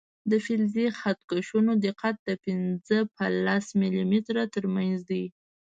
[0.29, 5.23] د فلزي خط کشونو دقت د پنځه په لس ملي متره تر منځ دی.